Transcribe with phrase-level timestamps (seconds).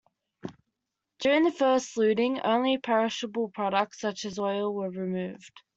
[1.19, 5.53] During the first looting, only perishable products such as oil were removed.